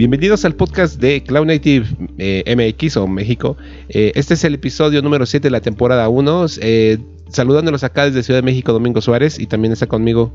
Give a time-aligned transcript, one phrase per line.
[0.00, 3.58] Bienvenidos al podcast de Cloud Native eh, MX o México.
[3.90, 6.46] Eh, este es el episodio número 7 de la temporada 1.
[6.62, 6.96] Eh,
[7.28, 10.32] saludándolos acá desde Ciudad de México, Domingo Suárez, y también está conmigo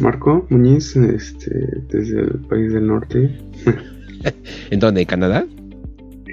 [0.00, 1.52] Marco Muñiz, este,
[1.88, 3.38] desde el país del norte.
[4.72, 5.02] ¿En dónde?
[5.02, 5.46] ¿En Canadá?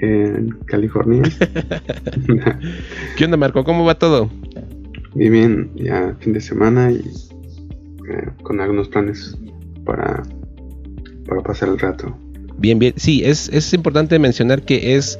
[0.02, 1.22] En California.
[3.16, 3.62] ¿Qué onda, Marco?
[3.62, 4.28] ¿Cómo va todo?
[5.14, 7.04] Bien, bien, ya fin de semana y
[8.42, 9.38] con algunos planes
[9.84, 10.24] para,
[11.24, 12.18] para pasar el rato.
[12.58, 12.94] Bien, bien.
[12.96, 15.18] Sí, es, es importante mencionar que es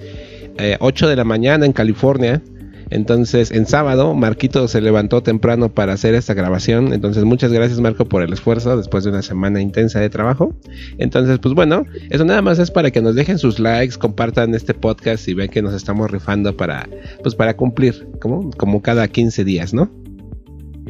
[0.81, 2.43] 8 eh, de la mañana en California.
[2.91, 6.93] Entonces, en sábado, Marquito se levantó temprano para hacer esta grabación.
[6.95, 10.55] Entonces, muchas gracias, Marco, por el esfuerzo después de una semana intensa de trabajo.
[10.97, 14.73] Entonces, pues bueno, eso nada más es para que nos dejen sus likes, compartan este
[14.73, 16.89] podcast y vean que nos estamos rifando para,
[17.23, 19.91] pues para cumplir, como, como cada 15 días, ¿no?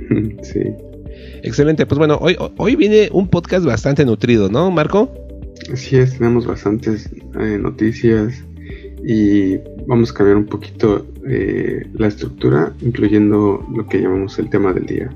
[0.43, 0.61] Sí.
[1.43, 1.85] Excelente.
[1.85, 5.28] Pues bueno, hoy, hoy viene un podcast bastante nutrido, ¿no, Marco?
[5.73, 8.43] Así es, tenemos bastantes eh, noticias
[9.05, 14.73] y vamos a cambiar un poquito eh, la estructura, incluyendo lo que llamamos el tema
[14.73, 15.11] del día.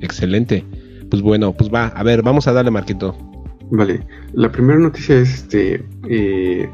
[0.00, 0.64] Excelente.
[1.10, 3.16] Pues bueno, pues va, a ver, vamos a darle Marquito.
[3.70, 4.00] Vale,
[4.32, 6.68] la primera noticia es este, eh,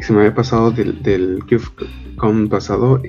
[0.00, 3.02] se me había pasado del, del KubeCon pasado,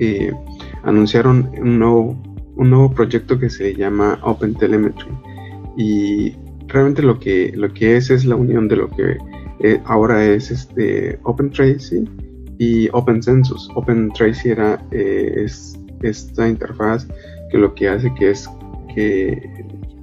[0.82, 2.22] anunciaron un nuevo,
[2.56, 5.08] un nuevo proyecto que se llama Open Telemetry
[5.78, 6.34] y
[6.68, 9.16] realmente lo que, lo que es es la unión de lo que
[9.60, 12.08] eh, ahora es este OpenTracy
[12.58, 13.68] y OpenCensus.
[13.74, 17.06] OpenTracy era eh, es esta interfaz
[17.50, 18.48] que lo que hace que es
[18.94, 19.50] que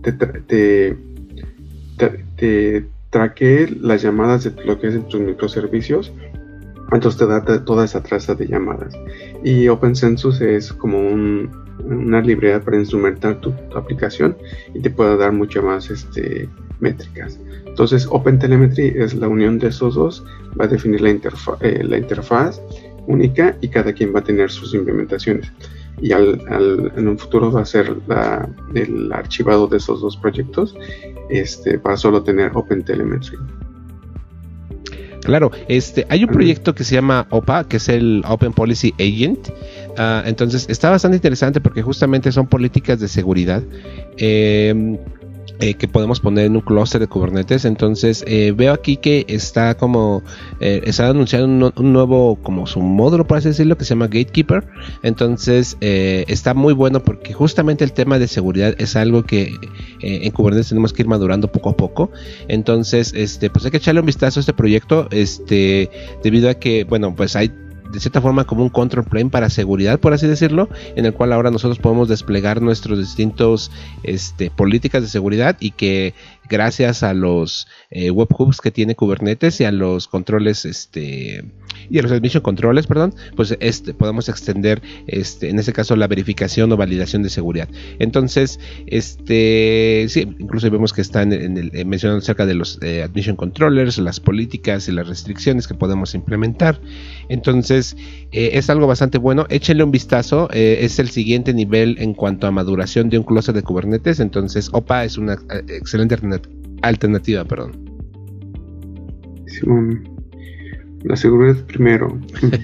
[0.03, 0.97] te, te,
[2.37, 6.13] te, traque las llamadas de lo que es en tus microservicios
[6.91, 8.93] entonces te da toda esa traza de llamadas
[9.43, 14.35] y OpenCensus es como una librería para instrumentar tu, aplicación
[14.73, 17.39] y te puede dar mucho más este, métricas
[17.79, 20.25] entonces, OpenTelemetry es la unión de esos dos,
[20.59, 21.11] va a definir la,
[21.61, 22.61] eh, la interfaz
[23.07, 25.49] única y cada quien va a tener sus implementaciones.
[26.01, 26.41] Y al,
[26.97, 27.95] en un futuro va a ser
[28.73, 30.75] el archivado de esos dos proyectos
[31.29, 33.37] este, para solo tener OpenTelemetry.
[35.23, 39.49] Claro, este, hay un proyecto que se llama OPA, que es el Open Policy Agent.
[39.97, 43.61] Ah, entonces está bastante interesante porque justamente son políticas de seguridad.
[44.17, 44.97] Eh,
[45.59, 47.65] eh, que podemos poner en un clúster de Kubernetes.
[47.65, 50.23] Entonces eh, veo aquí que está como
[50.59, 54.65] eh, está anunciando un, nuevo como su módulo por así decirlo que se llama Gatekeeper.
[55.03, 59.53] Entonces está muy bueno porque justamente el tema de seguridad es algo que
[60.01, 62.11] en Kubernetes tenemos que ir madurando poco a poco.
[62.47, 65.89] Entonces este pues hay que echarle un vistazo a este proyecto este
[66.23, 67.51] debido a que bueno pues hay
[67.91, 71.33] de cierta forma como un control plane para seguridad, por así decirlo, en el cual
[71.33, 73.71] ahora nosotros podemos desplegar nuestros distintos
[74.03, 76.13] este, políticas de seguridad y que
[76.49, 81.45] gracias a los eh, webhooks que tiene Kubernetes y a los controles este
[81.89, 86.07] y a los admission controles, perdón, pues este podemos extender este en este caso la
[86.07, 87.69] verificación o validación de seguridad.
[87.99, 93.97] Entonces, este sí, incluso vemos que están eh, mencionando acerca de los eh, admission controllers,
[93.97, 96.79] las políticas y las restricciones que podemos implementar.
[97.29, 97.95] Entonces,
[98.31, 99.45] es algo bastante bueno.
[99.49, 100.49] Échenle un vistazo.
[100.51, 104.19] es el siguiente nivel en cuanto a maduración de un clúster de Kubernetes.
[104.19, 106.15] Entonces, OPA es una excelente
[106.81, 107.89] alternativa perdón.
[109.47, 110.18] Simón,
[111.03, 112.19] la seguridad primero.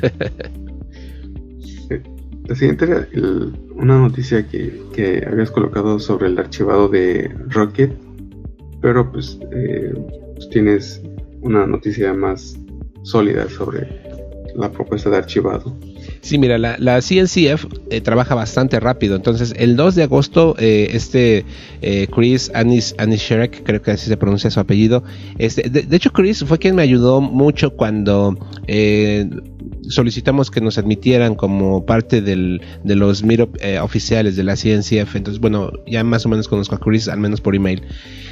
[2.48, 3.08] la siguiente era
[3.76, 7.94] una noticia que, habías colocado sobre el archivado de Rocket,
[8.82, 9.94] pero pues, eh,
[10.36, 11.02] pues tienes
[11.42, 12.58] una noticia más
[13.04, 13.88] sólida sobre
[14.56, 15.76] la propuesta de archivado.
[16.26, 19.16] Sí, mira, la, la CNCF eh, trabaja bastante rápido.
[19.16, 21.46] Entonces, el 2 de agosto, eh, este
[21.84, 25.04] eh, Chris Anis, Anisherek, creo que así se pronuncia su apellido.
[25.38, 28.40] Este, de, hecho, Chris fue quien me ayudó mucho cuando
[29.90, 35.16] solicitamos que nos admitieran como parte de los meetup oficiales de la CNCF.
[35.16, 37.82] Entonces, bueno, ya más o menos conozco a Chris, al menos por email.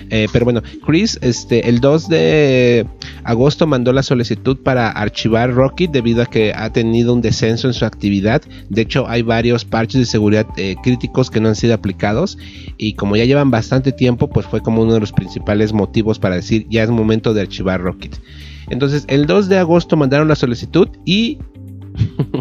[0.10, 2.86] pero bueno, Chris, este, el 2 de
[3.24, 7.74] agosto mandó la solicitud para archivar Rocket debido a que ha tenido un descenso en
[7.74, 8.42] su actividad.
[8.70, 12.38] De hecho, hay varios parches de seguridad eh, críticos que no han sido aplicados
[12.78, 16.36] y como ya llevan bastante tiempo, pues fue como uno de los principales motivos para
[16.36, 18.16] decir ya es momento de archivar Rocket.
[18.70, 21.40] Entonces, el 2 de agosto mandaron la solicitud y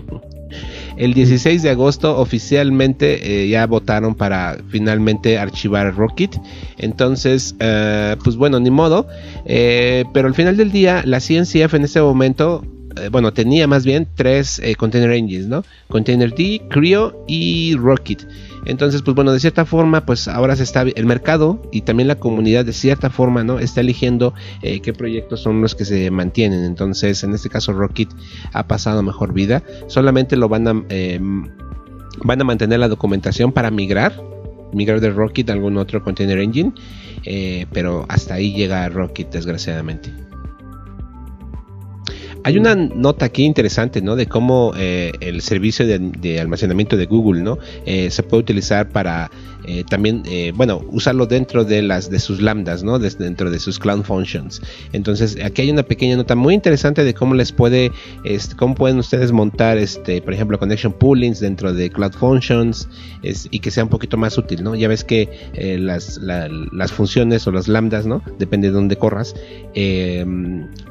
[0.96, 6.40] el 16 de agosto oficialmente eh, ya votaron para finalmente archivar Rocket.
[6.78, 9.06] Entonces, eh, pues bueno, ni modo.
[9.44, 12.62] pero al final del día, la CNCF en este momento
[12.96, 15.64] eh, bueno, tenía más bien tres eh, container engines, ¿no?
[15.88, 18.26] Container D, Creo y Rocket.
[18.64, 22.16] Entonces, pues bueno, de cierta forma, pues ahora se está el mercado y también la
[22.16, 23.58] comunidad de cierta forma, ¿no?
[23.58, 26.64] Está eligiendo eh, qué proyectos son los que se mantienen.
[26.64, 28.08] Entonces, en este caso, Rocket
[28.52, 29.62] ha pasado mejor vida.
[29.88, 31.48] Solamente lo van a em,
[32.24, 34.22] van a mantener la documentación para migrar,
[34.72, 36.72] migrar de Rocket a algún otro container engine,
[37.24, 40.12] eh, pero hasta ahí llega Rocket, desgraciadamente.
[42.44, 44.16] Hay una nota aquí interesante, ¿no?
[44.16, 47.58] De cómo eh, el servicio de, almacenamiento de Google, ¿no?
[47.86, 49.30] Eh, se puede utilizar para
[49.66, 50.22] eh, también,
[50.54, 52.98] bueno, usarlo dentro de las de sus lambdas, ¿no?
[52.98, 54.60] dentro de sus cloud functions.
[54.92, 57.92] Entonces, aquí hay una pequeña nota muy interesante de cómo les puede,
[58.24, 62.88] este, cómo pueden ustedes montar, este, por ejemplo, connection poolings dentro de cloud functions
[63.22, 64.74] y que sea un poquito más útil, ¿no?
[64.74, 65.28] Ya ves que
[65.78, 68.22] las, las funciones o las lambdas, ¿no?
[68.38, 69.34] Depende de dónde corras,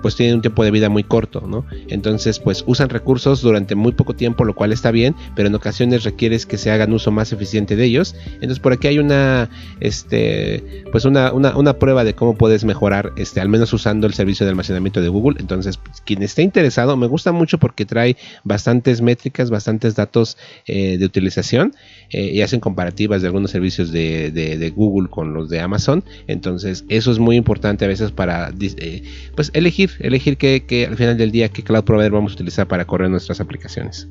[0.01, 1.41] pues tienen un tiempo de vida muy corto.
[1.87, 6.03] Entonces, pues usan recursos durante muy poco tiempo, lo cual está bien, pero en ocasiones
[6.03, 8.15] requieres que se hagan uso más eficiente de ellos.
[8.35, 9.49] Entonces, por aquí hay una,
[9.79, 14.45] este, pues una, una, prueba de cómo puedes mejorar, este, al menos usando el servicio
[14.45, 15.37] de almacenamiento de Google.
[15.39, 20.37] Entonces, pues, quien esté interesado, me gusta mucho porque trae bastantes métricas, bastantes datos
[20.67, 21.73] eh, de utilización
[22.09, 26.03] eh, y hacen comparativas de algunos servicios de, Google con los de Amazon.
[26.27, 29.03] Entonces, eso es muy importante a veces para, eh,
[29.35, 32.67] pues, elegir, elegir que, que al final del día qué cloud provider vamos a utilizar
[32.67, 34.07] para correr nuestras aplicaciones.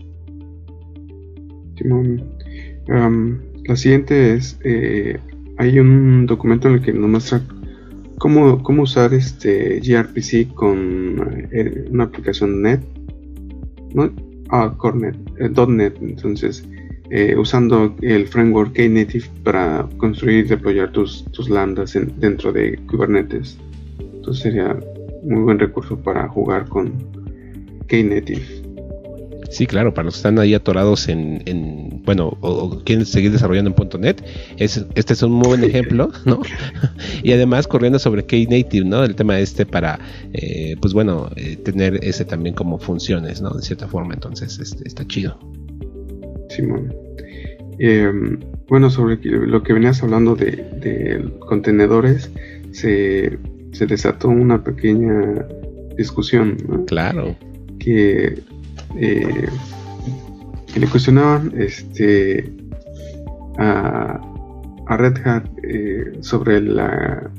[3.71, 5.17] La siguiente es, eh,
[5.57, 7.41] hay un documento en el que nos muestra
[8.19, 12.81] cómo, cómo usar este gRPC con eh, una aplicación net,
[13.95, 14.11] ¿no?
[14.49, 16.67] Ah, Core eh, .NET, entonces
[17.37, 23.59] usando el framework Knative para construir y deployar tus, tus lambdas dentro de Kubernetes.
[24.15, 24.79] Entonces sería
[25.25, 26.93] muy buen recurso para jugar con
[27.89, 28.60] Knative.
[29.51, 34.01] Sí, claro, para los que están ahí atorados en, bueno, o, quieren seguir desarrollando en
[34.01, 34.25] .NET,
[34.57, 36.41] es, este es un muy buen ejemplo, ¿no?
[37.23, 39.05] y además corriendo sobre Knative, ¿no?
[39.05, 39.99] El tema este para,
[40.33, 43.51] eh, pues bueno, eh, tener ese también como funciones, ¿no?
[43.51, 45.39] De cierta forma, entonces este, está chido.
[46.49, 46.95] Simón.
[47.79, 48.39] Em,
[48.69, 50.51] bueno, sobre lo que venías hablando de,
[50.81, 52.31] de contenedores,
[52.73, 53.39] se
[53.73, 55.47] se desató una pequeña
[55.97, 56.57] discusión.
[56.87, 57.37] Claro.
[57.79, 58.39] Que,
[58.97, 59.49] eh,
[60.73, 62.53] que, le cuestionaban este,
[63.59, 64.21] a,
[64.89, 67.31] Red Hat eh, sobre la.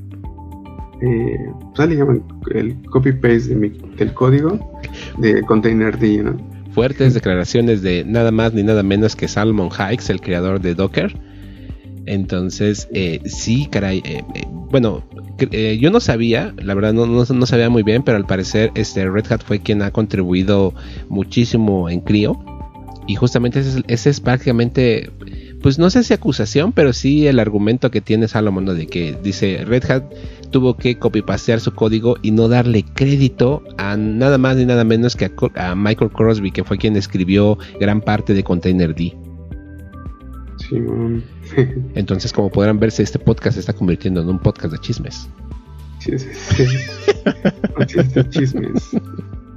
[1.02, 1.38] Eh,
[1.76, 2.22] pues, le
[2.52, 3.56] el copy-paste
[3.98, 4.80] del código
[5.18, 6.38] de Containerd, ¿no?
[6.74, 11.14] Fuertes declaraciones de nada más ni nada menos que Salmon Hikes, el creador de Docker.
[12.06, 12.88] Entonces,
[13.26, 14.02] sí, caray.
[14.70, 15.04] bueno,
[15.52, 19.10] eh, yo no sabía, la verdad no, no, sabía muy bien, pero al parecer este
[19.10, 20.74] Red Hat fue quien ha contribuido
[21.10, 22.44] muchísimo en Clio.
[23.08, 25.10] Y justamente ese es, es prácticamente,
[25.62, 29.66] pues no sé si acusación, pero sí el argumento que tiene Salomon de que dice
[29.66, 30.04] Red Hat
[30.52, 35.16] tuvo que copipastear su código y no darle crédito a nada más ni nada menos
[35.16, 38.94] que a, Michael Crosby, que fue quien escribió gran parte de Container
[40.70, 41.24] D.
[41.96, 45.28] Entonces, como podrán verse, este podcast se está convirtiendo en un podcast de chismes.
[46.00, 48.30] Sí, sí, sí.
[48.30, 48.92] chismes.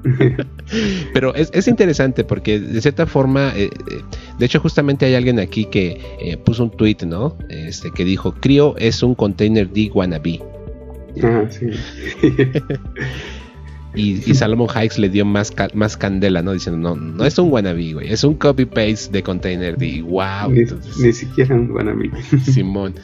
[1.15, 4.03] Pero es, interesante porque de cierta forma, eh, eh,
[4.39, 7.37] de hecho justamente hay alguien aquí que eh, puso un tweet, ¿no?
[7.49, 10.43] Este que dijo, Crio es un container D wannabe.
[11.23, 11.71] Ah, sí.
[13.95, 16.53] Y, Salomon Hikes le dio más, más candela, ¿no?
[16.53, 20.51] Diciendo, no, no es un wannabe, güey, es un copy-paste de container de wow.
[20.51, 22.11] Ni, siquiera un wannabe.
[22.45, 22.95] Simón.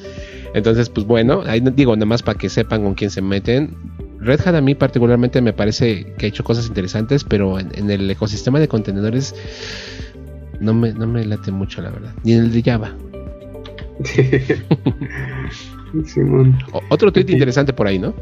[0.52, 3.76] Entonces, pues bueno, ahí digo, nada más para que sepan con quién se meten.
[4.18, 8.10] Red Hat a mí particularmente me parece que ha hecho cosas interesantes, pero en, el
[8.10, 9.34] ecosistema de contenedores
[10.58, 12.12] no me, no me late mucho, la verdad.
[12.24, 12.96] Ni en el de Java.
[16.04, 16.58] Simón.
[16.88, 18.14] otro tweet interesante por ahí, ¿no?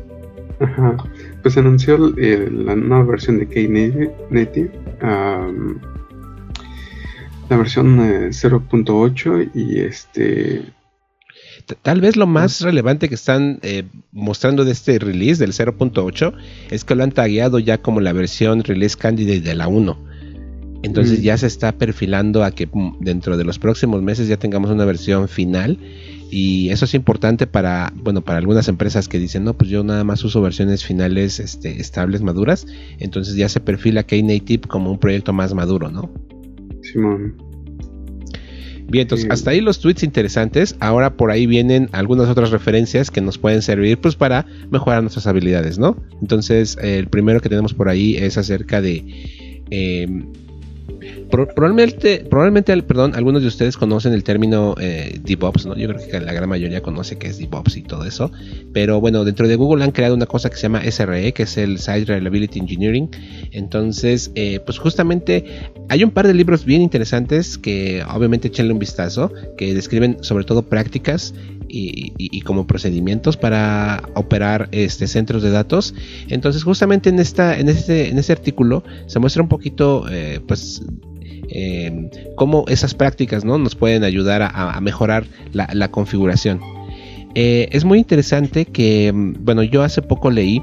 [0.60, 0.96] Ajá.
[1.42, 4.70] Pues anunció la nueva versión de Knative,
[7.48, 10.62] la versión 0.8 eh, y este...
[11.82, 16.32] Tal vez lo más relevante que están eh, mostrando de este release del 0.8
[16.70, 20.07] es que lo han tagueado ya como la versión release candidate de la 1.
[20.82, 21.22] Entonces mm.
[21.22, 24.84] ya se está perfilando a que mm, dentro de los próximos meses ya tengamos una
[24.84, 25.78] versión final
[26.30, 30.04] y eso es importante para, bueno, para algunas empresas que dicen, no, pues yo nada
[30.04, 32.66] más uso versiones finales este, estables, maduras.
[32.98, 36.10] Entonces ya se perfila Knative como un proyecto más maduro, ¿no?
[36.82, 37.36] Simón.
[38.90, 40.76] Bien, entonces hasta ahí los tweets interesantes.
[40.80, 45.26] Ahora por ahí vienen algunas otras referencias que nos pueden servir pues para mejorar nuestras
[45.26, 45.96] habilidades, ¿no?
[46.22, 49.04] Entonces el primero que tenemos por ahí es acerca de...
[51.08, 55.76] Em, probablemente, probablemente, perdón, algunos de ustedes conocen el término eh, DevOps, ¿no?
[55.76, 58.30] Yo creo que la gran mayoría conoce que es DevOps y todo eso.
[58.72, 61.56] Pero bueno, dentro de Google han creado una cosa que se llama SRE, que es
[61.56, 63.10] el Site Reliability Engineering.
[63.52, 65.44] Entonces, eh, pues justamente
[65.88, 70.44] hay un par de libros bien interesantes que obviamente echenle un vistazo, que describen sobre
[70.44, 71.34] todo prácticas
[71.68, 75.94] y, como procedimientos para operar este centros de datos.
[76.28, 80.82] Entonces, justamente en esta, en este, en este artículo se muestra un poquito, eh, pues,
[81.50, 83.58] eh, cómo esas prácticas ¿no?
[83.58, 86.60] nos pueden ayudar a, mejorar la, configuración.
[87.34, 90.62] Eh, es muy interesante que, bueno, yo hace poco leí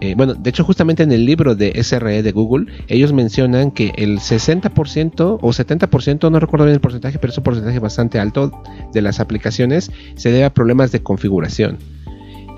[0.00, 3.92] eh, bueno, de hecho justamente en el libro de SRE de Google, ellos mencionan que
[3.96, 8.62] el 60% o 70%, no recuerdo bien el porcentaje, pero es un porcentaje bastante alto
[8.92, 11.78] de las aplicaciones se debe a problemas de configuración.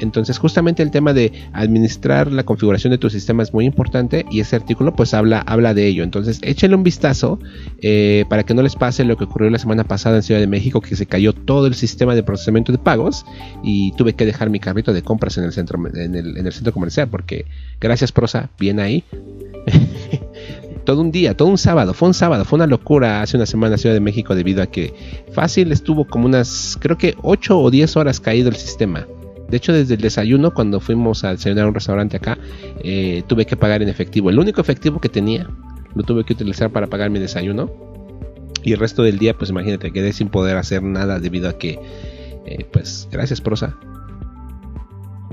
[0.03, 4.41] Entonces, justamente el tema de administrar la configuración de tu sistema es muy importante y
[4.41, 6.03] ese artículo pues habla, habla de ello.
[6.03, 7.39] Entonces, échenle un vistazo
[7.81, 10.47] eh, para que no les pase lo que ocurrió la semana pasada en Ciudad de
[10.49, 13.25] México, que se cayó todo el sistema de procesamiento de pagos
[13.63, 17.09] y tuve que dejar mi carrito de compras en el centro, en el, centro comercial,
[17.09, 17.47] porque
[17.81, 19.05] gracias Prosa, bien ahí.
[20.85, 23.77] todo un día, todo un sábado, fue un sábado, fue una locura hace una semana
[23.77, 24.93] en Ciudad de México debido a que
[25.33, 29.07] fácil estuvo como unas, creo que 8 o 10 horas caído el sistema.
[29.53, 32.39] De hecho, desde el desayuno, cuando fuimos a desayunar a un restaurante acá,
[32.83, 34.31] eh, tuve que pagar en efectivo.
[34.31, 35.47] El único efectivo que tenía,
[35.95, 37.71] lo tuve que utilizar para pagar mi desayuno.
[38.63, 41.79] Y el resto del día, pues imagínate, quedé sin poder hacer nada debido a que,
[42.47, 43.77] eh, pues, gracias, prosa.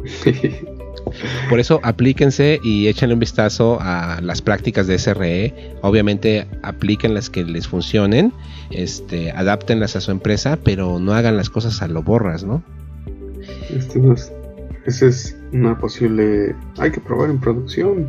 [1.49, 5.77] Por eso aplíquense y échenle un vistazo a las prácticas de SRE.
[5.81, 8.33] Obviamente apliquen las que les funcionen,
[8.69, 12.65] este, adáptenlas a su empresa, pero no hagan las cosas a lo borras, ¿no?
[13.70, 14.32] Este no es,
[14.86, 16.56] esa es una posible.
[16.77, 18.08] Hay que probar en producción.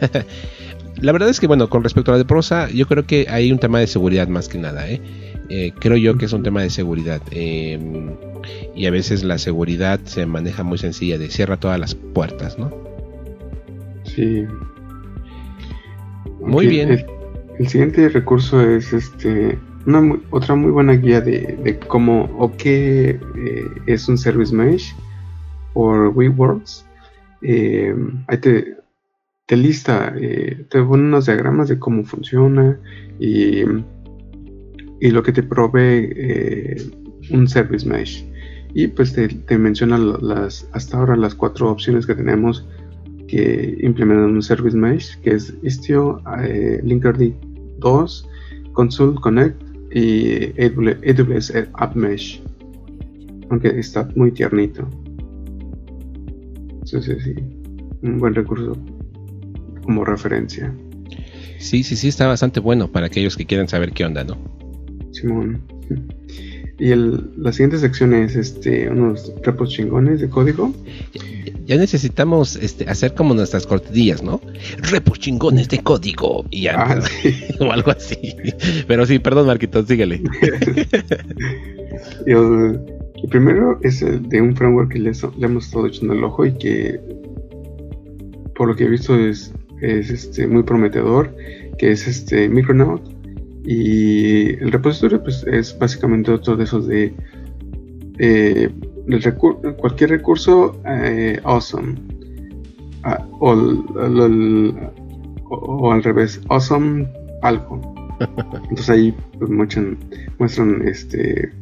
[1.00, 3.52] la verdad es que, bueno, con respecto a la de prosa, yo creo que hay
[3.52, 4.88] un tema de seguridad más que nada.
[4.88, 5.00] ¿eh?
[5.48, 7.20] Eh, creo yo que es un tema de seguridad.
[7.30, 8.16] Em,
[8.74, 12.70] y a veces la seguridad se maneja muy sencilla, de cierra todas las puertas, ¿no?
[14.04, 14.44] Sí.
[16.40, 17.04] Muy bien.
[17.58, 23.70] El, siguiente recurso es este una otra muy buena guía de, cómo o qué eh,
[23.86, 24.94] es un service mesh
[25.72, 26.84] por WeWorks.
[27.42, 27.94] Eh,
[28.26, 28.76] ahí te,
[29.46, 32.78] te lista, eh, te pone unos diagramas de cómo funciona
[33.20, 33.62] y,
[35.00, 36.76] y lo que te provee
[37.30, 38.26] un service mesh.
[38.74, 42.66] Y pues te, menciona las, hasta ahora las cuatro opciones que tenemos
[43.28, 46.22] que implementan un service mesh, que es Istio,
[46.82, 47.32] Linkerd
[47.78, 48.28] 2,
[48.72, 49.65] Console Connect
[49.96, 52.42] y AWS App Mesh.
[53.48, 54.86] Aunque está muy tiernito.
[56.84, 57.34] Sí, sí, sí.
[58.02, 58.76] Un buen recurso
[59.82, 60.74] como referencia.
[61.58, 64.36] Sí, sí, sí, está bastante bueno para aquellos que quieran saber qué onda, ¿no?
[65.12, 65.62] Simón.
[66.78, 70.74] Y el, la siguiente sección es este, unos repos chingones de código.
[71.64, 74.40] Ya, necesitamos este, hacer como nuestras cortadillas, ¿no?
[74.90, 76.44] Repos chingones de código.
[76.50, 77.00] Y ya, ah,
[77.60, 78.36] o algo así.
[78.86, 80.22] Pero sí, perdón, Marquitos, síguele.
[82.26, 82.80] el,
[83.30, 87.00] primero es el de un framework que le, hemos estado echando el ojo y que,
[88.54, 91.34] por lo que he visto, es, es este, muy prometedor,
[91.78, 93.15] que es este Micronaut
[93.66, 97.12] y el repositorio pues, es básicamente otro de esos de
[98.18, 98.70] eh,
[99.80, 101.96] cualquier recurso eh, awesome.
[103.02, 103.52] Ah, o,
[105.92, 107.08] al revés, awesome
[107.42, 107.94] algo.
[108.70, 109.98] Entonces ahí pues, muestran,
[110.38, 111.52] muestran este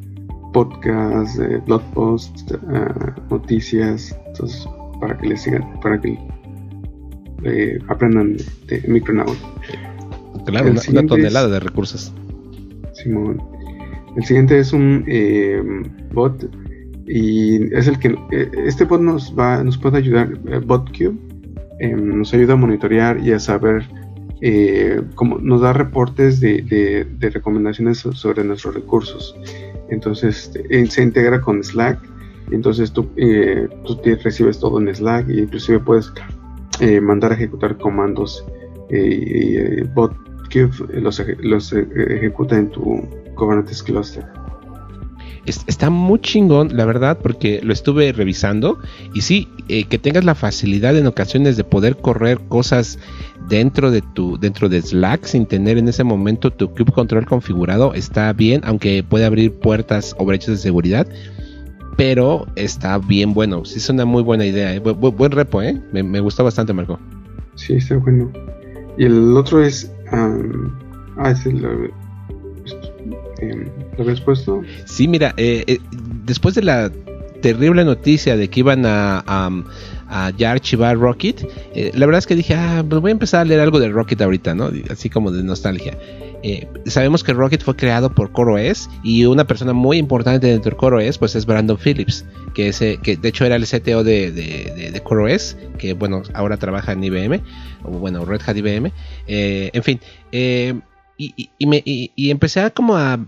[0.52, 4.68] podcast, eh, blog posts, ah, noticias, entonces
[5.00, 6.18] para que les sigan, para que
[7.88, 8.44] aprendan de,
[8.80, 9.36] de Micronaut.
[10.46, 12.12] Claro, una, tonelada de recursos.
[12.92, 13.42] Simón.
[14.16, 15.60] El siguiente es un eh,
[16.12, 16.48] bot
[17.06, 21.18] y es el que eh, este bot nos va nos puede ayudar eh, BotCube
[21.80, 23.84] em, nos ayuda a monitorear y a saber
[25.14, 29.34] cómo nos da reportes de, recomendaciones sobre nuestros recursos
[29.88, 30.50] entonces
[30.90, 31.98] se integra con Slack
[32.50, 33.08] entonces tú,
[33.86, 36.12] tú recibes todo en Slack e inclusive puedes
[37.00, 38.44] mandar a ejecutar comandos
[38.90, 39.82] y
[40.62, 44.24] bot los, los ejecuta en tu Kubernetes cluster.
[45.46, 48.78] Está muy chingón, la verdad, porque lo estuve revisando.
[49.12, 52.98] Y sí, eh, que tengas la facilidad en ocasiones de poder correr cosas
[53.48, 57.92] dentro de tu, dentro de Slack sin tener en ese momento tu Cube Control configurado,
[57.92, 61.06] está bien, aunque puede abrir puertas o brechas de seguridad.
[61.98, 63.64] Pero está bien bueno.
[63.66, 64.74] Sí, es una muy buena idea.
[64.74, 64.78] ¿eh?
[64.80, 65.80] buen repo, ¿eh?
[65.92, 66.98] Me, me gustó bastante, Marco.
[67.54, 68.32] Sí, está bueno.
[68.96, 69.92] Y el otro es
[71.16, 71.90] Ah, sí, lo, eh,
[73.96, 74.62] ¿lo habías puesto.
[74.84, 75.78] Sí, mira, eh, eh,
[76.24, 76.90] después de la
[77.42, 79.50] terrible noticia de que iban a,
[80.08, 83.40] a, ya archivar Rocket, eh, la verdad es que dije, ah, pues voy a empezar
[83.40, 84.70] a leer algo de Rocket ahorita, ¿no?
[84.90, 85.96] Así como de nostalgia.
[86.42, 90.76] Eh, sabemos que Rocket fue creado por CoreOS y una persona muy importante dentro de
[90.76, 92.70] CoreOS pues es Brandon Phillips, que,
[93.02, 95.02] que de hecho era el CTO de, de, de,
[95.78, 97.40] que bueno, ahora trabaja en IBM,
[97.82, 98.92] o bueno, Red Hat IBM.
[99.26, 100.00] Eh, en fin,
[101.16, 103.18] y, y, me, y, empecé a como a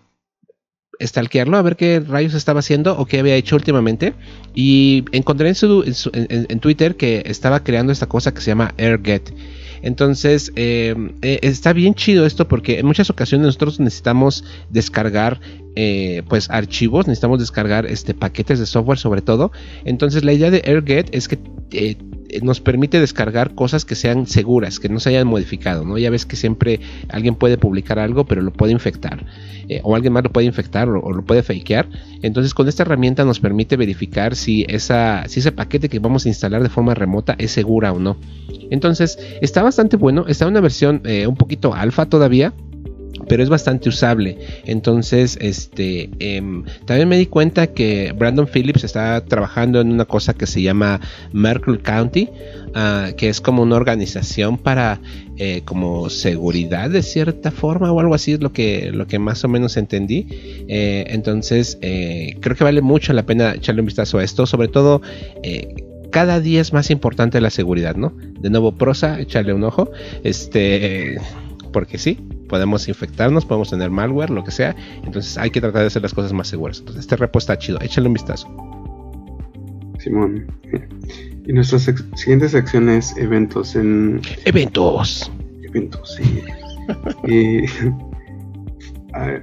[1.01, 4.15] stalkearlo a ver qué rayos estaba haciendo o qué había hecho últimamente.
[4.55, 9.35] Y encontré en, Twitter que estaba creando esta cosa que se llama AirGet.
[9.83, 15.41] Entonces, eh, eh, está bien chido esto porque en muchas ocasiones nosotros necesitamos descargar
[15.79, 19.53] eh, pues archivos, necesitamos descargar este, paquetes de software sobre todo.
[19.85, 21.39] Entonces, la idea de AirGet es que
[21.73, 21.99] eh,
[22.43, 25.99] nos permite descargar cosas que sean seguras, que no se hayan modificado, ¿no?
[25.99, 29.25] Ya ves que siempre alguien puede publicar algo, pero lo puede infectar,
[29.69, 31.89] eh, o alguien más lo puede infectar o, lo puede fakear.
[32.23, 36.29] Entonces, con esta herramienta nos permite verificar si, esa, si ese paquete que vamos a
[36.29, 38.17] instalar de forma remota es segura o no.
[38.71, 42.53] Entonces, está bastante bueno, está en una versión eh, un poquito alfa todavía,
[43.29, 44.39] pero es bastante usable.
[44.65, 50.35] Entonces, este, em, también me di cuenta que Brandon Phillips está trabajando en una cosa
[50.35, 51.01] que se llama
[51.33, 52.29] Merkel County,
[52.69, 55.01] uh, que es como una organización para
[55.39, 59.45] eh, como seguridad de cierta forma o algo así es lo que, lo que más
[59.45, 60.27] o menos entendí.
[60.69, 64.69] Eh, entonces, eh, creo que vale mucho la pena echarle un vistazo a esto, sobre
[64.69, 65.03] todo
[66.11, 68.15] cada día es más importante la seguridad, ¿no?
[68.41, 69.91] De nuevo, prosa, echarle un ojo.
[70.25, 71.19] Este,
[71.73, 72.19] porque sí,
[72.49, 74.75] podemos infectarnos, podemos tener malware, lo que sea.
[75.05, 76.79] Entonces hay que tratar de hacer las cosas más seguras.
[76.79, 78.49] Entonces este repo está chido, échale un vistazo.
[79.99, 80.47] Simón.
[81.47, 84.21] Y nuestra siguiente sección es eventos en...
[84.45, 85.31] Eventos.
[85.63, 86.43] Eventos, sí.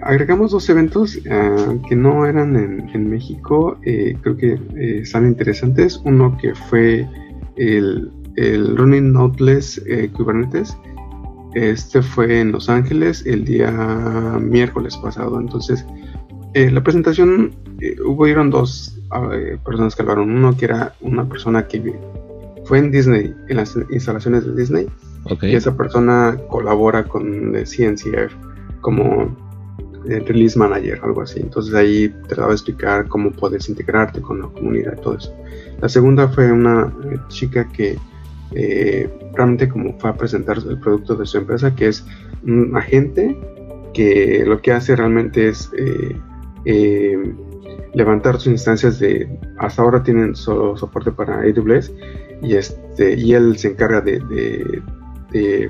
[0.02, 6.02] agregamos dos eventos ah, que no eran en, México, eh, creo que eh, están interesantes.
[6.06, 7.08] Uno que fue
[7.56, 10.78] el, el Running Nodeless eh, Kubernetes,
[11.56, 13.72] este fue en Los Ángeles el día
[14.40, 15.40] miércoles pasado.
[15.40, 15.86] Entonces,
[16.54, 18.98] eh, la presentación eh, hubieron dos
[19.34, 20.32] eh, personas que hablaron.
[20.32, 21.94] Uno que era una persona que
[22.66, 24.88] fue en Disney, en las instalaciones de Disney.
[25.42, 28.34] Y esa persona colabora con CNCF
[28.82, 29.34] como
[30.06, 31.40] release manager, algo así.
[31.40, 35.34] Entonces ahí te daba a explicar cómo puedes integrarte con la comunidad y todo eso.
[35.80, 36.94] La segunda fue una
[37.30, 37.98] chica que
[38.56, 42.06] eh, realmente como fue a presentar el producto de su empresa, que es
[42.44, 43.38] un agente
[43.94, 46.16] que lo que hace realmente es eh,
[46.66, 47.34] eh,
[47.94, 51.92] levantar sus instancias de, hasta ahora tienen solo soporte para AWS
[52.42, 54.20] y, este, y él se encarga de,
[55.32, 55.70] de,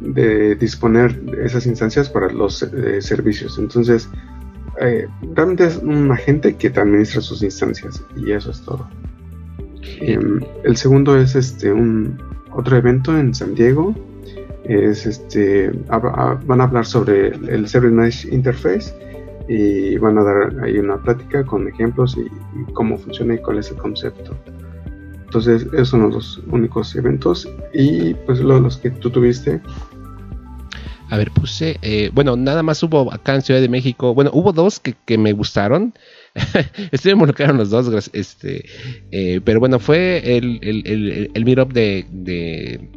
[0.00, 2.66] de, disponer esas instancias para los
[3.00, 3.58] servicios.
[3.58, 4.08] Entonces,
[4.80, 8.88] eh, realmente es un agente que te administra sus instancias y eso es todo.
[10.00, 12.18] Em, el segundo es este un
[12.52, 13.94] otro evento en San Diego.
[14.64, 18.92] Es este van a hablar sobre el Service Mesh Interface
[19.48, 23.70] y van a dar ahí una plática con ejemplos y, cómo funciona y cuál es
[23.70, 24.36] el concepto.
[25.24, 29.60] Entonces, esos son los únicos eventos y pues los que tú tuviste
[31.08, 31.78] a ver, puse.
[31.82, 34.14] Eh, bueno, nada más hubo acá en Ciudad de México.
[34.14, 35.94] Bueno, hubo dos que, me gustaron.
[36.90, 38.10] Estoy involucrado en los dos.
[38.12, 38.64] Este,
[39.12, 42.90] eh, pero bueno, fue el, el, el, meetup de, de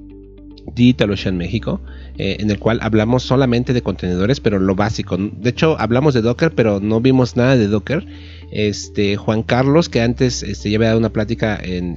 [0.74, 1.82] Digital Ocean México.
[2.20, 5.18] Eh, en el cual hablamos solamente de contenedores, pero lo básico.
[5.18, 8.06] De hecho, hablamos de Docker, pero no vimos nada de Docker.
[8.52, 11.96] Este, Juan Carlos, que antes este, ya había dado una plática en,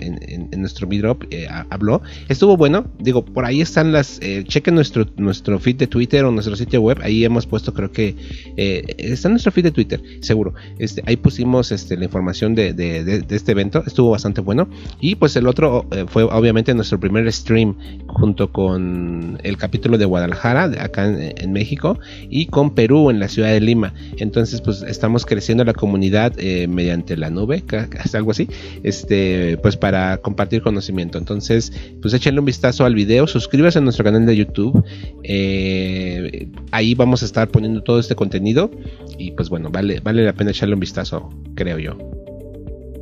[0.56, 2.02] nuestro Meetup, eh, habló.
[2.28, 2.86] Estuvo bueno.
[2.98, 4.20] Digo, por ahí están las.
[4.22, 6.98] Eh, chequen nuestro, nuestro feed de Twitter o nuestro sitio web.
[7.02, 8.14] Ahí hemos puesto, creo que.
[8.56, 10.54] Eh, está en nuestro feed de Twitter, seguro.
[10.78, 13.82] Este, ahí pusimos este, la información de, de, este evento.
[13.86, 14.68] Estuvo bastante bueno.
[15.00, 20.64] Y pues el otro fue obviamente nuestro primer stream junto con el capítulo de Guadalajara,
[20.78, 21.98] acá en, México,
[22.28, 23.94] y con Perú en la ciudad de Lima.
[24.18, 27.64] Entonces, pues estamos creciendo la comunidad eh, mediante la nube,
[28.12, 28.46] algo así,
[28.82, 31.16] este, pues para compartir conocimiento.
[31.16, 31.72] Entonces,
[32.02, 34.84] pues échenle un vistazo al video, suscríbase a nuestro canal de YouTube.
[35.24, 38.70] Eh, ahí vamos a estar poniendo todo este contenido.
[39.16, 41.96] Y pues bueno, vale, vale la pena echarle un vistazo, creo yo.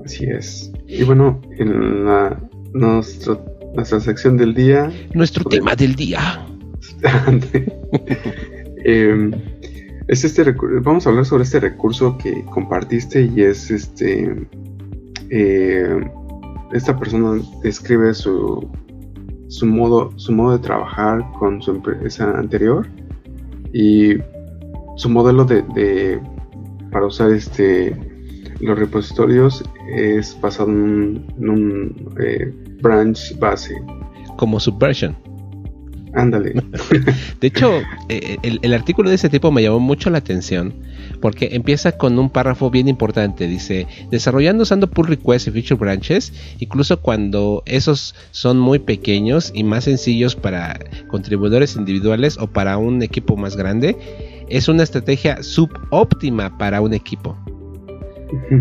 [0.05, 0.71] Así es.
[0.87, 2.41] Y bueno, en la,
[2.73, 4.93] nuestra sección del día.
[5.13, 6.47] Nuestro tema del día.
[8.85, 9.31] Eh,
[10.09, 14.49] es este vamos a hablar sobre este recurso que compartiste y es este
[15.31, 16.01] eh,
[16.73, 18.69] esta persona describe su
[19.51, 22.87] su modo, su modo de trabajar con su empresa anterior
[23.73, 24.15] y
[24.97, 26.21] su modelo de,
[26.93, 27.97] para usar este
[28.61, 29.65] los repositorios
[29.97, 33.75] es basado en un, eh, branch base.
[34.37, 35.17] Como Subversion
[36.15, 36.55] Ándale.
[37.41, 40.75] de hecho, eh, el, artículo de ese tipo me llamó mucho la atención
[41.21, 43.47] porque empieza con un párrafo bien importante.
[43.47, 49.65] Dice, desarrollando usando pull requests y feature branches, incluso cuando esos son muy pequeños y
[49.65, 53.97] más sencillos para contribuidores individuales o para un equipo más grande,
[54.49, 57.37] es una estrategia subóptima para un equipo.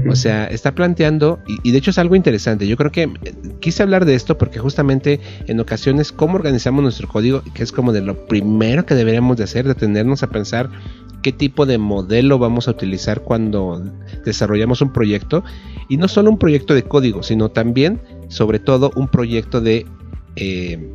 [0.10, 3.84] O sea, está planteando, y, de hecho es algo interesante, yo creo que eh, quise
[3.84, 8.02] hablar de esto porque justamente en ocasiones cómo organizamos nuestro código, que es como de
[8.02, 10.70] lo primero que deberíamos de hacer, detenernos a pensar
[11.22, 13.84] qué tipo de modelo vamos a utilizar cuando
[14.26, 15.44] desarrollamos un proyecto,
[15.88, 19.86] y no solo un proyecto de código, sino también, sobre todo, un proyecto de...
[20.36, 20.94] Eh,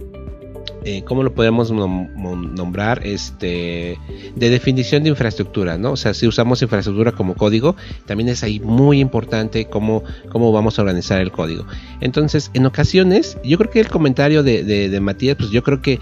[0.84, 3.06] eh, ¿cómo lo podemos nombrar?
[3.06, 3.98] Este,
[4.36, 5.92] de definición de infraestructura, ¿no?
[5.92, 10.78] O sea, si usamos infraestructura como código, también es ahí muy importante cómo, cómo vamos
[10.78, 11.66] a organizar el código.
[12.00, 16.00] Entonces, en ocasiones, yo creo que el comentario de, de Matías, pues yo creo que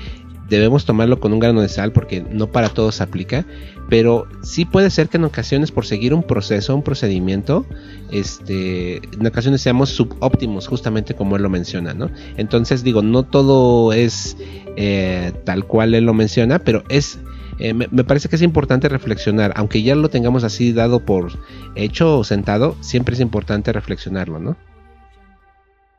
[0.53, 3.47] debemos tomarlo con un grano de sal porque no para todos aplica,
[3.88, 7.67] pero sí puede ser que en ocasiones por seguir un proceso, un procedimiento,
[8.11, 12.11] este, en ocasiones seamos subóptimos, justamente como él lo menciona, ¿no?
[12.37, 14.37] Entonces digo, no todo es
[14.77, 17.19] eh, tal cual él lo menciona, pero es
[17.59, 21.33] eh, me, parece que es importante reflexionar, aunque ya lo tengamos así dado por
[21.75, 24.57] hecho o sentado, siempre es importante reflexionarlo, ¿no?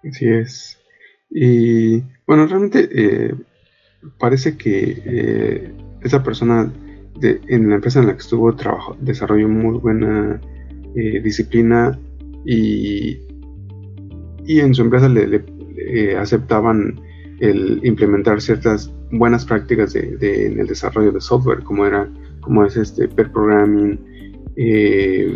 [0.03, 0.77] Así es.
[1.29, 3.35] Y bueno, realmente eh,
[4.19, 6.71] parece que esa persona
[7.21, 10.41] en la empresa en la que estuvo trabajo, desarrolló muy buena
[11.23, 11.97] disciplina
[12.45, 13.17] y,
[14.45, 15.43] y en su empresa le,
[16.17, 16.99] aceptaban
[17.39, 22.09] el implementar ciertas buenas prácticas de, en el desarrollo de software, como era,
[22.41, 23.99] como es este pair programming,
[24.55, 25.35] eh,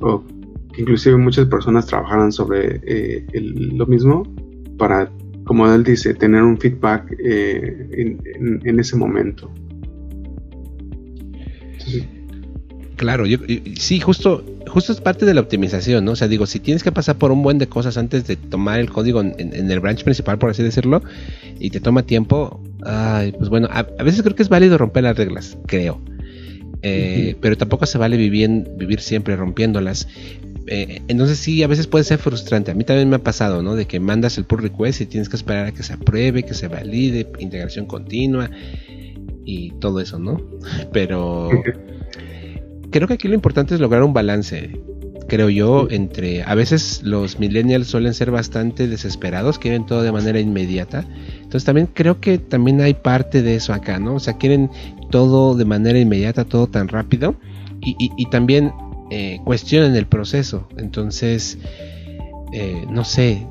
[0.00, 0.22] o
[0.76, 4.22] inclusive muchas personas trabajaran sobre eh, lo mismo
[4.78, 5.10] para,
[5.44, 8.18] como él dice, tener un feedback eh,
[8.64, 9.52] en, ese momento.
[12.96, 13.38] Claro, yo,
[13.76, 16.12] sí, justo, justo es parte de la optimización, ¿no?
[16.12, 18.80] O sea, digo, si tienes que pasar por un buen de cosas antes de tomar
[18.80, 21.02] el código en, el branch principal, por así decirlo,
[21.58, 25.16] y te toma tiempo, ay, pues bueno, a, veces creo que es válido romper las
[25.16, 26.00] reglas, creo.
[26.82, 30.06] Eh, pero tampoco se vale vivir, vivir siempre rompiéndolas.
[30.66, 32.70] Eh, entonces sí, a veces puede ser frustrante.
[32.70, 33.74] A mí también me ha pasado, ¿no?
[33.74, 36.54] De que mandas el pull request y tienes que esperar a que se apruebe, que
[36.54, 38.50] se valide, integración continua
[39.44, 40.40] y todo eso, ¿no?
[40.92, 41.50] Pero
[42.90, 44.70] creo que aquí lo importante es lograr un balance,
[45.28, 50.40] creo yo, entre a veces los millennials suelen ser bastante desesperados, quieren todo de manera
[50.40, 51.06] inmediata.
[51.36, 54.14] Entonces también creo que también hay parte de eso acá, ¿no?
[54.14, 54.70] O sea, quieren
[55.10, 57.34] todo de manera inmediata, todo tan rápido
[57.80, 58.72] y, también
[59.10, 60.68] eh, cuestionan el proceso.
[60.76, 61.58] Entonces,
[62.52, 63.46] eh, no sé,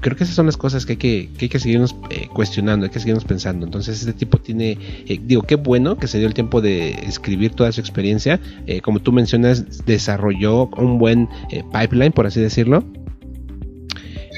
[0.00, 2.86] creo que esas son las cosas que hay que, que, hay que seguirnos eh, cuestionando,
[2.86, 3.66] hay que seguirnos pensando.
[3.66, 7.52] Entonces este tipo tiene, eh, digo, qué bueno que se dio el tiempo de escribir
[7.52, 8.40] toda su experiencia.
[8.66, 11.28] Eh, como tú mencionas, desarrolló un buen
[11.72, 12.84] pipeline, por así decirlo.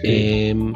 [0.05, 0.73] Em,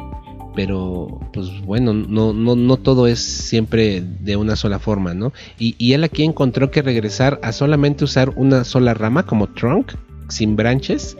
[0.57, 5.31] pero pues bueno, no, no, no todo es siempre de una sola forma, ¿no?
[5.59, 9.91] Y, él aquí encontró que regresar a solamente usar una sola rama como trunk,
[10.29, 11.15] sin branches,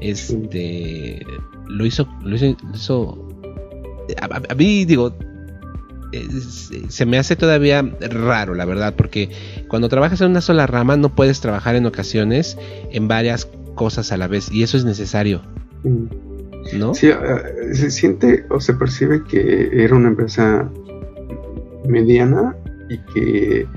[0.00, 1.24] este
[1.68, 3.28] lo hizo, lo hizo,
[4.20, 5.16] a, mí digo,
[6.88, 9.30] se me hace todavía raro, la verdad, porque
[9.68, 12.58] cuando trabajas en una sola rama no puedes trabajar en ocasiones
[12.90, 15.42] en varias cosas a la vez y eso es necesario.
[15.84, 16.23] Mm.
[16.72, 16.94] ¿No?
[16.94, 17.10] Sí,
[17.72, 20.68] se siente o se percibe que era una empresa
[21.86, 22.56] mediana
[22.88, 23.68] y que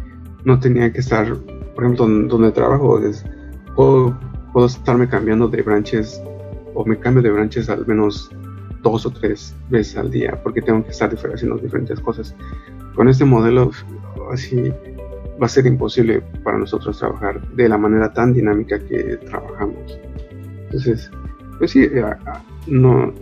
[0.46, 1.36] no tenía que estar,
[1.76, 3.00] por ejemplo, donde, trabajo,
[3.76, 4.18] puedo,
[4.54, 6.22] puedo estarme cambiando de branches
[6.74, 8.30] o me cambio de branches al menos
[8.84, 12.36] dos o tres veces al día porque tengo que estar haciendo diferentes cosas.
[12.96, 13.72] Con este modelo
[14.32, 14.72] así
[15.42, 20.00] va a ser imposible para nosotros trabajar de la manera tan dinámica que trabajamos.
[20.66, 21.12] Entonces,
[21.60, 21.88] pues sí,
[22.68, 23.14] no,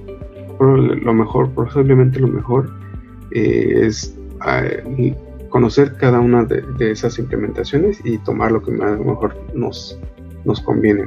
[0.59, 2.71] lo mejor, posiblemente lo mejor
[3.31, 4.15] eh, es
[4.47, 5.15] eh,
[5.49, 9.97] conocer cada una de, esas implementaciones y tomar lo que a lo mejor nos,
[10.43, 11.05] nos conviene.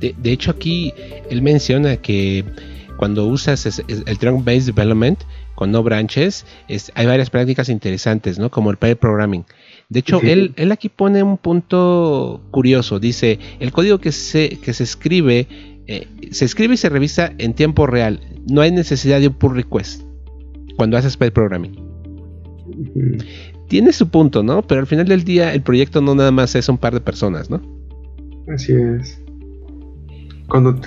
[0.00, 0.94] De, hecho, aquí
[1.28, 2.44] él menciona que
[2.96, 5.20] cuando usas el trunk based development
[5.56, 6.46] con no branches,
[6.94, 8.50] hay varias prácticas interesantes, ¿no?
[8.50, 9.44] Como el pair programming.
[9.88, 13.00] De hecho, él, él aquí pone un punto curioso.
[13.00, 15.48] Dice, el código que se, que se escribe,
[15.88, 18.20] eh, se escribe y se revisa en tiempo real.
[18.46, 20.02] No hay necesidad de un pull request.
[20.76, 21.74] cuando haces pair programming.
[23.68, 24.62] Tiene su punto, ¿no?
[24.62, 27.50] Pero al final del día el proyecto no nada más es un par de personas,
[27.50, 27.60] ¿no?
[28.54, 29.20] Así es.
[30.46, 30.78] Cuando,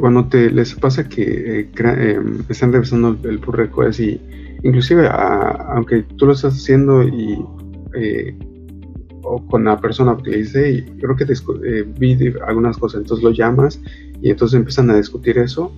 [0.00, 4.20] cuando, te les pasa que eh, em, están revisando el pull request y
[4.62, 7.38] inclusive aunque tú lo estás haciendo y
[7.94, 8.36] eh,
[9.28, 13.22] o con la persona que le dice y creo que eh, vi algunas cosas entonces
[13.22, 13.80] lo llamas
[14.22, 15.72] y entonces empiezan a discutir eso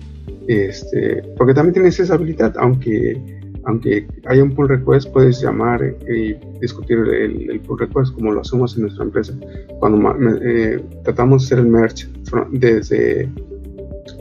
[0.47, 3.21] este porque también tienes esa habilidad aunque
[3.65, 8.75] aunque haya un pull request, puedes llamar y discutir el, pull request como lo hacemos
[8.75, 9.33] en nuestra empresa.
[9.79, 12.07] Cuando eh, tratamos de hacer el merge
[12.51, 13.29] desde,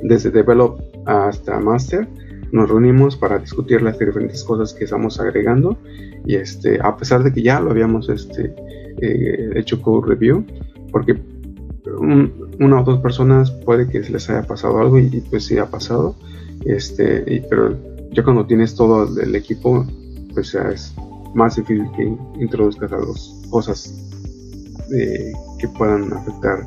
[0.02, 2.06] desde develop hasta master,
[2.52, 5.78] nos reunimos para discutir las diferentes cosas que estamos agregando
[6.26, 8.54] y este, a pesar de que ya lo habíamos este,
[9.02, 10.44] eh, hecho code review,
[10.92, 11.18] porque
[12.58, 16.14] una o dos personas puede que les haya pasado algo y, pues sí ha pasado,
[16.66, 17.76] este, pero
[18.12, 19.86] ya cuando tienes todo el equipo,
[20.34, 20.94] pues ya es
[21.34, 22.02] más difícil que
[22.40, 23.94] introduzcas las cosas
[24.92, 26.66] eh, que puedan afectar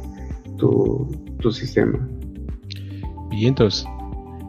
[0.58, 1.08] tu,
[1.52, 2.00] sistema.
[3.32, 3.86] Y entonces,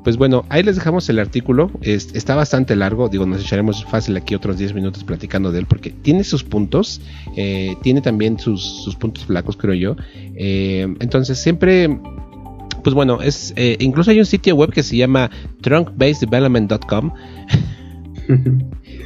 [0.05, 1.71] pues bueno, ahí les dejamos el artículo.
[1.81, 3.09] está bastante largo.
[3.09, 7.01] Digo, nos echaremos fácil aquí otros 10 minutos platicando de él porque tiene sus puntos.
[7.39, 9.97] Eh, tiene también sus, puntos flacos, creo yo.
[10.37, 11.99] Eh, entonces, siempre
[12.83, 15.31] pues bueno, es eh, incluso hay un sitio web que se llama
[15.63, 17.13] trunkbasedevelopment.com.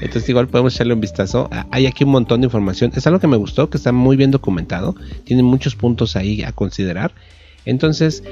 [0.01, 1.49] Entonces igual podemos echarle un vistazo.
[1.53, 2.91] Ah, hay aquí un montón de información.
[2.97, 4.97] Es algo que me gustó, que está muy bien documentado.
[5.23, 7.13] Tiene muchos puntos ahí a considerar.
[7.65, 8.25] Entonces,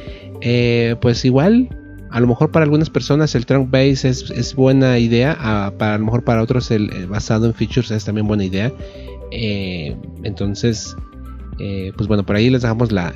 [1.01, 1.69] pues igual,
[2.11, 5.37] a lo mejor para algunas personas el trunk base es, buena idea.
[5.39, 8.73] Ah, para a lo mejor para otros el, basado en features es también buena idea.
[9.33, 10.97] Eh, entonces,
[11.59, 13.13] pues bueno, por ahí les dejamos la,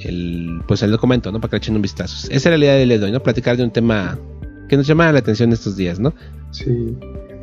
[0.00, 1.40] el, pues el documento, ¿no?
[1.40, 2.28] Para que le echen un vistazo.
[2.30, 3.20] Esa era la idea de hoy, ¿no?
[3.20, 4.18] Platicar de un tema
[4.68, 6.12] que nos llama la atención estos días, ¿no?
[6.50, 6.96] Sí.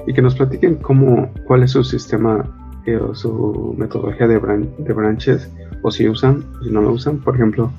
[0.07, 2.43] Y que nos platiquen cómo, cuál es su sistema
[2.85, 4.39] eh, o su metodología de,
[4.79, 5.49] de branches,
[5.81, 7.19] o si usan, si no lo usan.
[7.19, 7.71] Por ejemplo,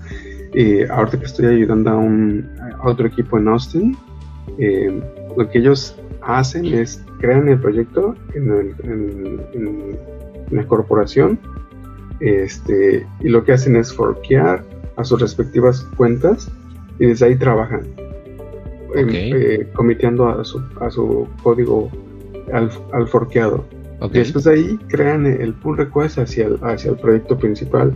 [0.55, 2.49] eh, ahorita que estoy ayudando a, un,
[2.85, 3.97] otro equipo en Austin,
[4.59, 5.01] eh,
[5.37, 9.99] lo que ellos hacen es crean el proyecto en, en
[10.51, 11.39] la corporación
[12.21, 14.63] este, y lo que hacen es forquear
[14.97, 16.51] a sus respectivas cuentas
[16.99, 17.83] y desde ahí trabajan,
[18.95, 21.91] em, eh, comiteando a su, a su código
[22.53, 23.65] al, al forqueado.
[24.03, 27.93] Y después de ahí crean el pull request hacia el, hacia el proyecto principal.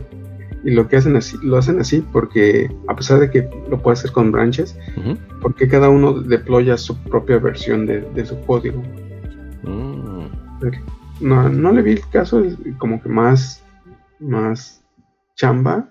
[0.65, 3.95] Y lo que hacen así, lo hacen así porque, a pesar de que lo puede
[3.95, 4.77] hacer con branches,
[5.43, 8.83] porque cada uno deploya su propia versión de, de su código.
[9.63, 10.27] Mm.
[11.21, 12.43] No, no le vi el caso,
[12.79, 13.65] como que más
[14.21, 14.83] más
[15.37, 15.89] chamba,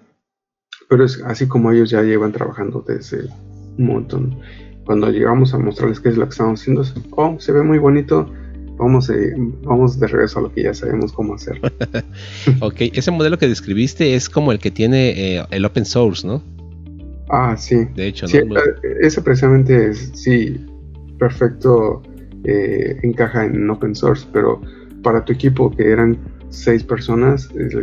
[0.90, 3.30] pero es así como ellos ya llevan trabajando desde
[3.78, 4.40] un montón.
[4.86, 8.30] Cuando llegamos a mostrarles qué es lo que estamos haciendo, oh, se ve muy bonito,
[8.78, 9.34] vamos, eh,
[9.64, 11.60] vamos de regreso a lo que ya sabemos cómo hacer.
[12.60, 16.42] ok, ese modelo que describiste es como el que tiene eh, el open source, ¿no?
[17.30, 17.86] Ah, sí.
[17.96, 18.58] De hecho, ¿no?
[18.58, 18.62] Eh,
[19.02, 20.58] ese precisamente es, sí,
[21.18, 22.04] perfecto,
[22.44, 24.62] encaja en open source, pero
[25.02, 26.18] para tu equipo que eran
[26.50, 27.74] seis personas, es,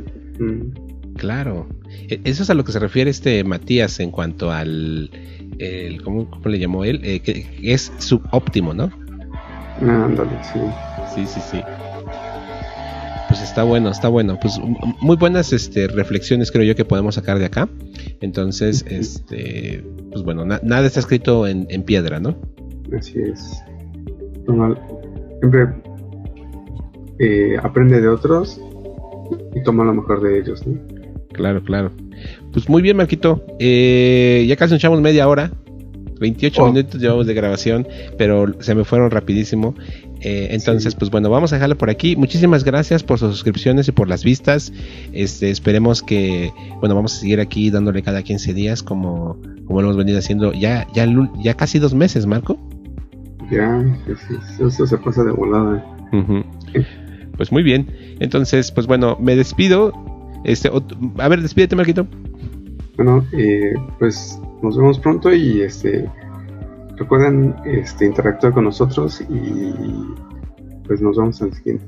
[0.40, 0.72] Mm.
[1.16, 1.68] Claro.
[2.08, 5.10] E, eso es a lo que se refiere este Matías en cuanto al.
[6.02, 7.00] ¿cómo, le llamó él?
[7.04, 8.90] Eh, que es subóptimo, ¿no?
[9.80, 10.60] Ándale, sí.
[11.14, 11.62] Sí, sí, sí.
[13.28, 14.38] Pues está bueno, está bueno.
[14.40, 14.60] Pues
[15.00, 17.68] muy buenas este, reflexiones creo yo que podemos sacar de acá.
[18.20, 22.36] Entonces, este, pues bueno, nada está escrito en, piedra, ¿no?
[22.96, 23.62] Así es.
[25.38, 25.68] Siempre
[27.20, 28.60] eh, aprende de otros
[29.54, 30.64] y toma lo mejor de ellos.
[31.32, 31.92] Claro, claro.
[32.52, 33.44] Pues muy bien, Marquito.
[33.58, 35.50] Eh, ya casi nos echamos media hora.
[36.20, 39.74] 28 minutos llevamos de grabación, pero se me fueron rapidísimo.
[40.20, 42.14] Eh, entonces, pues bueno, vamos a dejarlo por aquí.
[42.14, 44.72] Muchísimas gracias por sus suscripciones y por las vistas.
[45.12, 49.88] Este, esperemos que, bueno, vamos a seguir aquí dándole cada 15 días como, como lo
[49.88, 51.06] hemos venido haciendo ya, ya,
[51.42, 52.58] ya casi dos meses, Marco.
[53.50, 53.82] Ya,
[54.60, 55.84] eso se pasa de volada.
[57.36, 57.86] Pues muy bien.
[58.20, 59.92] Entonces, pues bueno, me despido.
[60.44, 60.70] Este,
[61.18, 62.06] a ver, despídete, Marquito.
[63.00, 66.06] Bueno, eh, pues nos vemos pronto y este
[66.96, 69.72] recuerden este, interactuar con nosotros y
[70.86, 71.86] pues nos vemos el siguiente.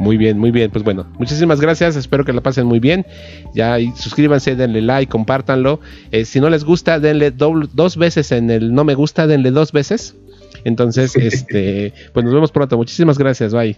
[0.00, 0.72] Muy bien, muy bien.
[0.72, 1.94] Pues bueno, muchísimas gracias.
[1.94, 3.06] Espero que la pasen muy bien.
[3.54, 5.78] Ya suscríbanse, denle like, compártanlo.
[6.10, 9.70] Eh, si no les gusta, denle dos veces en el no me gusta, denle dos
[9.70, 10.16] veces.
[10.64, 12.76] Entonces, este, pues nos vemos pronto.
[12.76, 13.54] Muchísimas gracias.
[13.54, 13.76] Bye.